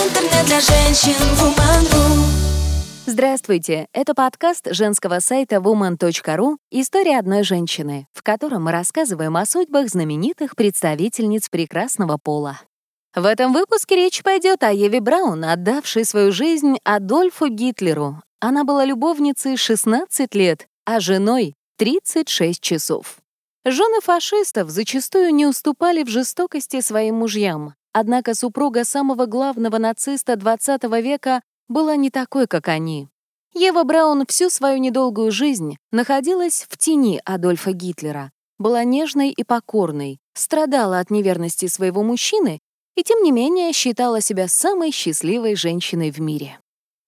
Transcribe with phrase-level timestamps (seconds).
[0.00, 2.24] Интернет для женщин Woman.ru
[3.04, 3.86] Здравствуйте!
[3.92, 10.56] Это подкаст женского сайта woman.ru «История одной женщины», в котором мы рассказываем о судьбах знаменитых
[10.56, 12.60] представительниц прекрасного пола.
[13.14, 18.22] В этом выпуске речь пойдет о Еве Браун, отдавшей свою жизнь Адольфу Гитлеру.
[18.40, 23.19] Она была любовницей 16 лет, а женой— 36 часов.
[23.64, 31.02] Жены фашистов зачастую не уступали в жестокости своим мужьям, однако супруга самого главного нациста XX
[31.02, 33.08] века была не такой, как они.
[33.52, 40.20] Ева Браун всю свою недолгую жизнь находилась в тени Адольфа Гитлера, была нежной и покорной,
[40.34, 42.60] страдала от неверности своего мужчины
[42.94, 46.60] и, тем не менее, считала себя самой счастливой женщиной в мире.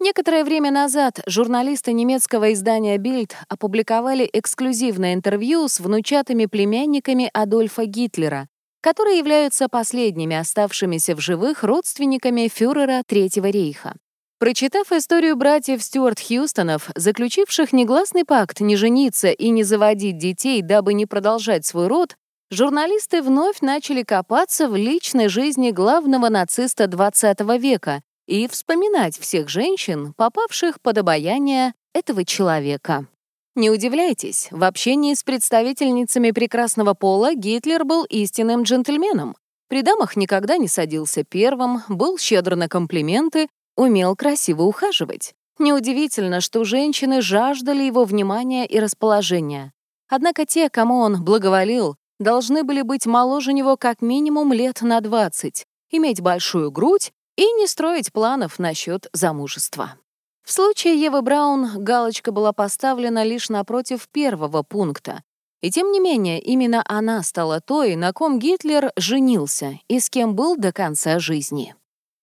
[0.05, 8.48] Некоторое время назад журналисты немецкого издания Bild опубликовали эксклюзивное интервью с внучатыми племянниками Адольфа Гитлера,
[8.80, 13.95] которые являются последними оставшимися в живых родственниками фюрера Третьего рейха.
[14.41, 20.95] Прочитав историю братьев Стюарт Хьюстонов, заключивших негласный пакт не жениться и не заводить детей, дабы
[20.95, 22.16] не продолжать свой род,
[22.51, 30.15] журналисты вновь начали копаться в личной жизни главного нациста XX века и вспоминать всех женщин,
[30.16, 33.06] попавших под обаяние этого человека.
[33.54, 39.37] Не удивляйтесь, в общении с представительницами прекрасного пола Гитлер был истинным джентльменом.
[39.68, 45.34] При дамах никогда не садился первым, был щедр на комплименты, умел красиво ухаживать.
[45.59, 49.73] Неудивительно, что женщины жаждали его внимания и расположения.
[50.09, 55.64] Однако те, кому он благоволил, должны были быть моложе него как минимум лет на 20,
[55.90, 57.12] иметь большую грудь
[57.43, 59.96] и не строить планов насчет замужества.
[60.45, 65.22] В случае Евы Браун галочка была поставлена лишь напротив первого пункта.
[65.60, 70.37] И тем не менее, именно она стала той, на ком Гитлер женился и с кем
[70.37, 71.75] был до конца жизни.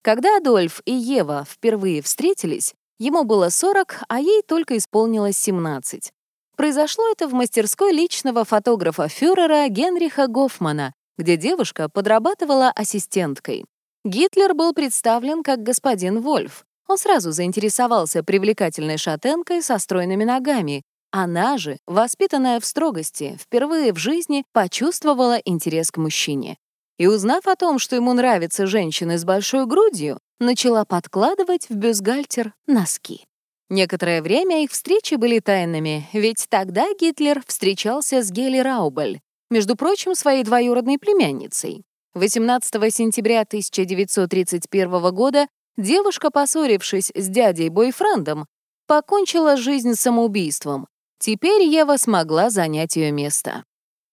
[0.01, 6.13] Когда Адольф и Ева впервые встретились, ему было 40, а ей только исполнилось 17.
[6.55, 13.65] Произошло это в мастерской личного фотографа фюрера Генриха Гофмана, где девушка подрабатывала ассистенткой.
[14.05, 16.63] Гитлер был представлен как господин Вольф.
[16.87, 20.83] Он сразу заинтересовался привлекательной шатенкой со стройными ногами.
[21.11, 26.57] Она же, воспитанная в строгости, впервые в жизни почувствовала интерес к мужчине.
[26.97, 32.53] И узнав о том, что ему нравятся женщины с большой грудью, начала подкладывать в бюстгальтер
[32.67, 33.25] носки.
[33.69, 40.15] Некоторое время их встречи были тайными, ведь тогда Гитлер встречался с Гели Раубель, между прочим,
[40.15, 41.83] своей двоюродной племянницей.
[42.15, 45.47] 18 сентября 1931 года
[45.77, 48.47] девушка, поссорившись с дядей-бойфрендом,
[48.87, 50.87] покончила жизнь самоубийством.
[51.19, 53.63] Теперь Ева смогла занять ее место.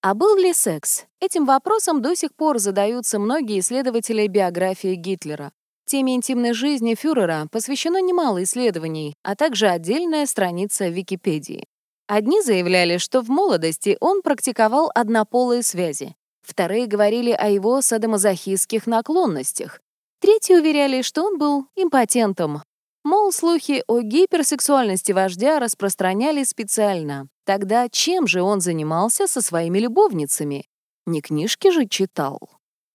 [0.03, 1.05] А был ли секс?
[1.19, 5.51] Этим вопросом до сих пор задаются многие исследователи биографии Гитлера.
[5.87, 11.65] Теме интимной жизни фюрера посвящено немало исследований, а также отдельная страница Википедии.
[12.07, 16.15] Одни заявляли, что в молодости он практиковал однополые связи,
[16.47, 19.81] Вторые говорили о его садомазохистских наклонностях.
[20.21, 22.63] Третьи уверяли, что он был импотентом.
[23.03, 27.27] Мол, слухи о гиперсексуальности вождя распространялись специально.
[27.45, 30.65] Тогда чем же он занимался со своими любовницами?
[31.05, 32.39] Не книжки же читал.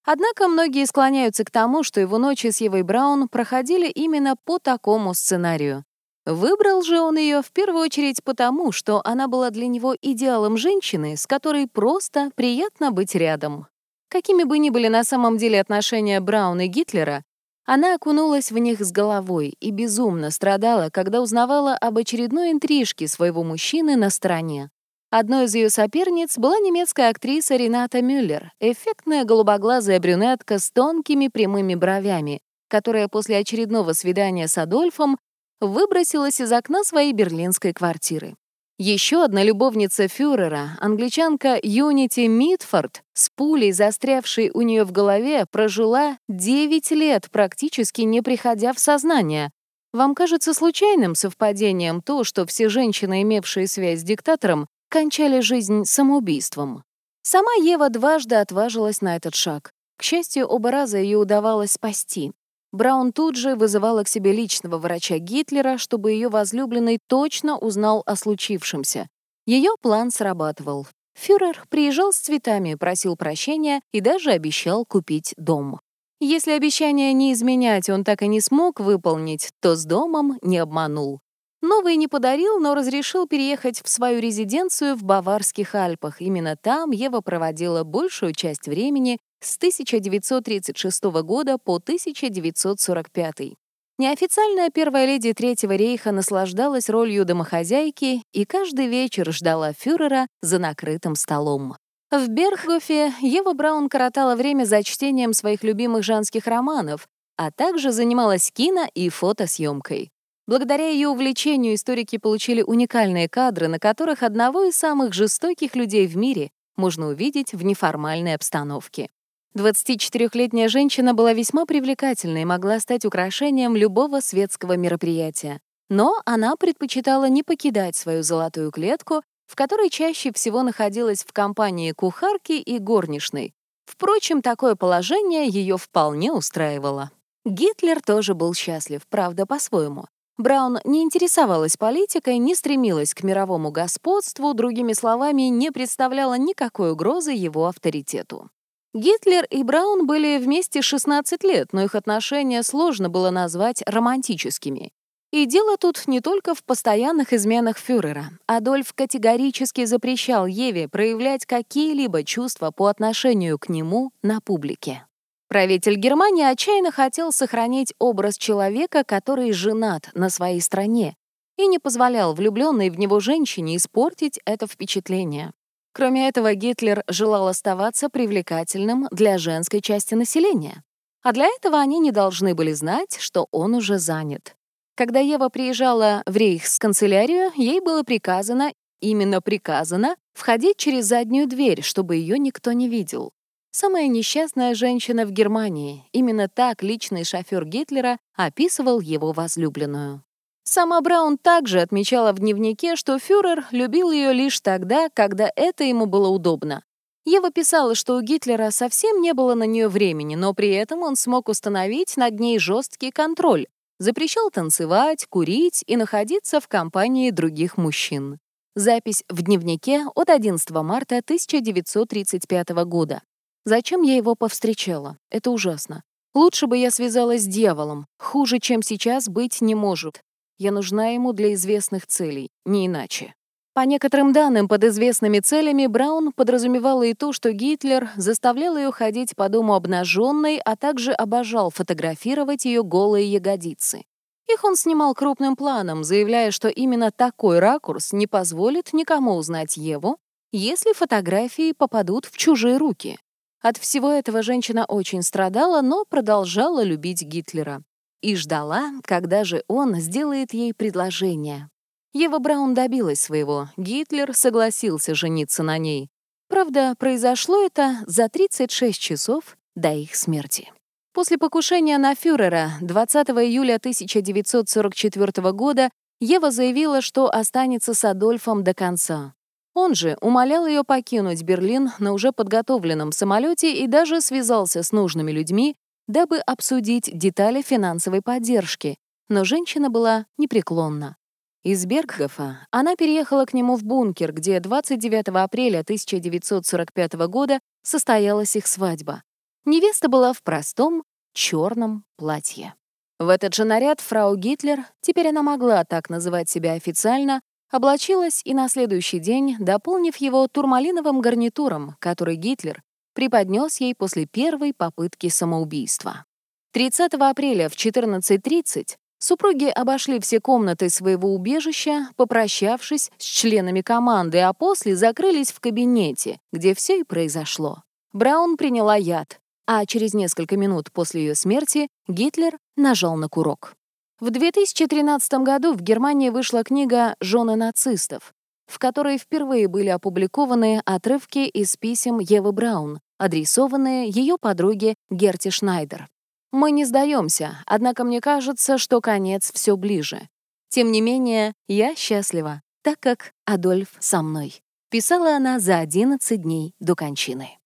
[0.04, 5.12] Однако многие склоняются к тому, что его ночи с Евой Браун проходили именно по такому
[5.12, 5.84] сценарию.
[6.24, 11.16] Выбрал же он ее в первую очередь потому, что она была для него идеалом женщины,
[11.16, 13.66] с которой просто приятно быть рядом.
[14.08, 17.24] Какими бы ни были на самом деле отношения Брауна и Гитлера,
[17.64, 23.42] она окунулась в них с головой и безумно страдала, когда узнавала об очередной интрижке своего
[23.42, 24.70] мужчины на стороне.
[25.10, 31.74] Одной из ее соперниц была немецкая актриса Рената Мюллер, эффектная голубоглазая брюнетка с тонкими прямыми
[31.74, 35.18] бровями, которая после очередного свидания с Адольфом
[35.62, 38.34] выбросилась из окна своей берлинской квартиры.
[38.78, 46.18] Еще одна любовница фюрера, англичанка Юнити Митфорд, с пулей, застрявшей у нее в голове, прожила
[46.28, 49.50] 9 лет, практически не приходя в сознание.
[49.92, 56.82] Вам кажется случайным совпадением то, что все женщины, имевшие связь с диктатором, кончали жизнь самоубийством?
[57.22, 59.70] Сама Ева дважды отважилась на этот шаг.
[59.96, 62.32] К счастью, оба раза ее удавалось спасти.
[62.72, 68.16] Браун тут же вызывала к себе личного врача Гитлера, чтобы ее возлюбленный точно узнал о
[68.16, 69.08] случившемся.
[69.46, 70.86] Ее план срабатывал.
[71.14, 75.80] Фюрер приезжал с цветами, просил прощения и даже обещал купить дом.
[76.20, 81.20] Если обещание не изменять он так и не смог выполнить, то с домом не обманул.
[81.60, 86.20] Новый не подарил, но разрешил переехать в свою резиденцию в Баварских Альпах.
[86.20, 93.56] Именно там Ева проводила большую часть времени с 1936 года по 1945.
[93.98, 101.14] Неофициальная первая леди Третьего рейха наслаждалась ролью домохозяйки и каждый вечер ждала фюрера за накрытым
[101.14, 101.76] столом.
[102.10, 107.06] В Бергхофе Ева Браун коротала время за чтением своих любимых женских романов,
[107.36, 110.10] а также занималась кино и фотосъемкой.
[110.46, 116.16] Благодаря ее увлечению историки получили уникальные кадры, на которых одного из самых жестоких людей в
[116.16, 119.08] мире можно увидеть в неформальной обстановке.
[119.56, 125.60] 24-летняя женщина была весьма привлекательной и могла стать украшением любого светского мероприятия.
[125.90, 131.92] Но она предпочитала не покидать свою золотую клетку, в которой чаще всего находилась в компании
[131.92, 133.52] кухарки и горничной.
[133.84, 137.10] Впрочем, такое положение ее вполне устраивало.
[137.44, 140.06] Гитлер тоже был счастлив, правда, по-своему.
[140.38, 147.32] Браун не интересовалась политикой, не стремилась к мировому господству, другими словами, не представляла никакой угрозы
[147.32, 148.48] его авторитету.
[148.94, 154.92] Гитлер и Браун были вместе 16 лет, но их отношения сложно было назвать романтическими.
[155.32, 158.32] И дело тут не только в постоянных изменах фюрера.
[158.46, 165.06] Адольф категорически запрещал Еве проявлять какие-либо чувства по отношению к нему на публике.
[165.48, 171.16] Правитель Германии отчаянно хотел сохранить образ человека, который женат на своей стране,
[171.56, 175.52] и не позволял влюбленной в него женщине испортить это впечатление.
[175.92, 180.82] Кроме этого, Гитлер желал оставаться привлекательным для женской части населения.
[181.22, 184.56] А для этого они не должны были знать, что он уже занят.
[184.94, 192.16] Когда Ева приезжала в рейхсканцелярию, ей было приказано, именно приказано, входить через заднюю дверь, чтобы
[192.16, 193.32] ее никто не видел.
[193.70, 196.04] Самая несчастная женщина в Германии.
[196.12, 200.22] Именно так личный шофер Гитлера описывал его возлюбленную.
[200.64, 206.06] Сама Браун также отмечала в дневнике, что фюрер любил ее лишь тогда, когда это ему
[206.06, 206.84] было удобно.
[207.24, 211.16] Ева писала, что у Гитлера совсем не было на нее времени, но при этом он
[211.16, 213.66] смог установить над ней жесткий контроль,
[213.98, 218.38] запрещал танцевать, курить и находиться в компании других мужчин.
[218.74, 223.22] Запись в дневнике от 11 марта 1935 года.
[223.64, 225.18] Зачем я его повстречала?
[225.30, 226.02] Это ужасно.
[226.34, 228.06] Лучше бы я связалась с дьяволом.
[228.18, 230.22] Хуже, чем сейчас, быть не может.
[230.62, 233.34] Я нужна ему для известных целей, не иначе.
[233.74, 239.34] По некоторым данным, под известными целями Браун подразумевала и то, что Гитлер заставлял ее ходить
[239.34, 244.04] по дому обнаженной, а также обожал фотографировать ее голые ягодицы.
[244.48, 250.18] Их он снимал крупным планом, заявляя, что именно такой ракурс не позволит никому узнать Еву,
[250.52, 253.18] если фотографии попадут в чужие руки.
[253.62, 257.82] От всего этого женщина очень страдала, но продолжала любить Гитлера
[258.22, 261.68] и ждала, когда же он сделает ей предложение.
[262.14, 266.08] Ева Браун добилась своего, Гитлер согласился жениться на ней.
[266.48, 270.70] Правда, произошло это за 36 часов до их смерти.
[271.14, 275.90] После покушения на фюрера 20 июля 1944 года
[276.20, 279.34] Ева заявила, что останется с Адольфом до конца.
[279.74, 285.32] Он же умолял ее покинуть Берлин на уже подготовленном самолете и даже связался с нужными
[285.32, 285.76] людьми,
[286.12, 288.98] дабы обсудить детали финансовой поддержки,
[289.30, 291.16] но женщина была непреклонна.
[291.64, 298.66] Из Бергхофа она переехала к нему в бункер, где 29 апреля 1945 года состоялась их
[298.66, 299.22] свадьба.
[299.64, 302.74] Невеста была в простом черном платье.
[303.18, 307.40] В этот же наряд фрау Гитлер, теперь она могла так называть себя официально,
[307.70, 312.82] облачилась и на следующий день, дополнив его турмалиновым гарнитуром, который Гитлер
[313.14, 316.24] преподнес ей после первой попытки самоубийства.
[316.72, 324.52] 30 апреля в 14.30 супруги обошли все комнаты своего убежища, попрощавшись с членами команды, а
[324.52, 327.82] после закрылись в кабинете, где все и произошло.
[328.12, 333.74] Браун приняла яд, а через несколько минут после ее смерти Гитлер нажал на курок.
[334.20, 338.32] В 2013 году в Германии вышла книга «Жены нацистов»,
[338.72, 346.08] в которой впервые были опубликованы отрывки из писем Евы Браун, адресованные ее подруге Герти Шнайдер.
[346.52, 350.28] «Мы не сдаемся, однако мне кажется, что конец все ближе.
[350.70, 356.74] Тем не менее, я счастлива, так как Адольф со мной», писала она за 11 дней
[356.80, 357.58] до кончины.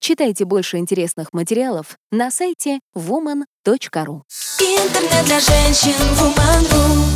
[0.00, 4.22] Читайте больше интересных материалов на сайте woman.ru.
[4.60, 7.13] Интернет для женщин Woman.ru